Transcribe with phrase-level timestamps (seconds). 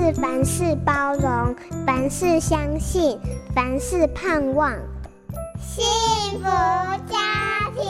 [0.00, 3.18] 是凡事包容，凡事相信，
[3.52, 4.72] 凡事盼望。
[5.58, 5.84] 幸
[6.38, 7.82] 福家庭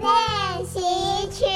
[0.00, 0.80] 练习
[1.30, 1.46] 曲。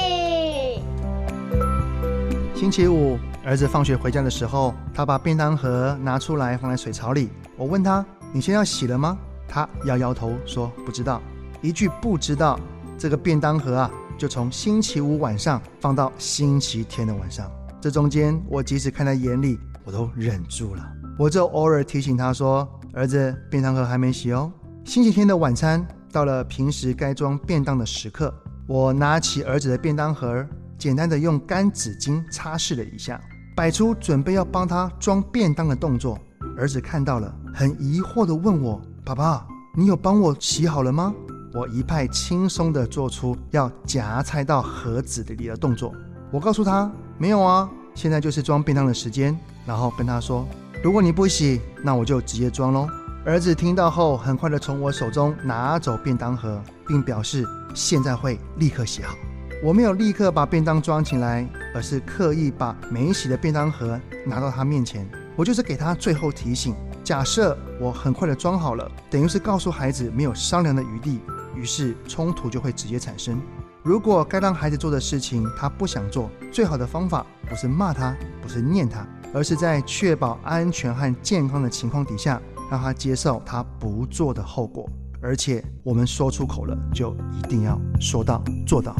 [2.55, 7.29] 星期五，儿子放学回家的时候，他把便当盒拿出来放在水槽里。
[7.57, 11.21] 我问他：“你先要洗了吗？”他摇摇头说：“不知道。”
[11.61, 12.57] 一句不知道，
[12.97, 17.51] 这个便当盒啊，就从星期五晚上放到星期天的晚上。
[17.81, 19.59] 这中间，我即使看在眼里。
[19.87, 20.85] 我都忍住了，
[21.17, 24.51] 我就偶尔提醒他说：“儿子，便当盒还没洗哦。”
[24.83, 28.33] 星期天的晚餐到了，平时该装便当的时刻，
[28.67, 30.45] 我拿起儿子的便当盒，
[30.77, 33.17] 简单的用干纸巾擦拭了一下，
[33.55, 36.19] 摆出准备要帮他装便当的动作。
[36.57, 41.15] 儿子看到了，很疑惑的问我：“爸爸，你有帮我洗好了吗？”
[41.55, 45.95] 我一派轻松的做出要夹菜到盒子里的动作。
[46.29, 49.35] 我告诉他：“没有啊。”现在就是装便当的时间，
[49.67, 50.47] 然后跟他说
[50.81, 52.87] ：“如果你不洗，那我就直接装喽。”
[53.25, 59.13] 儿子听到后，很快的从我手中拿走便当盒，并表示现在会立刻洗好。
[59.61, 65.05] 我没有立刻把便当装起来，而是刻意把没洗的便当盒拿到他面前。
[65.35, 71.19] 我就是给他最后提醒：假设我很快的装好了，等于是告诉孩子没有商量的余地，
[71.53, 73.41] 于是冲突就会直接产生。
[73.83, 82.41] 如果该让孩子做的事情他不想做，最好的方法不是骂他，不是念他，而是在确保安全和健康的情况底下，
[82.71, 84.89] 让他接受他不做的后果。
[85.21, 88.95] 而且我们说出口了，就一定要说到做到，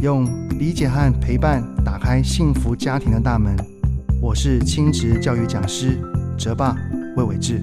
[0.00, 0.26] 用
[0.58, 3.56] 理解和陪伴打开幸福家庭的大门。
[4.20, 5.98] 我是亲职教育讲师
[6.38, 6.76] 哲爸
[7.16, 7.62] 魏伟志。